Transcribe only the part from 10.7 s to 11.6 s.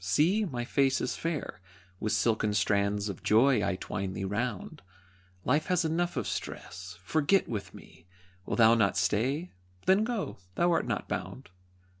art not bound.